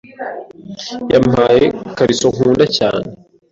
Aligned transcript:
Yampaye 1.13 1.65
ikariso 1.89 2.27
nkunda 2.33 2.65
cyane. 2.77 3.07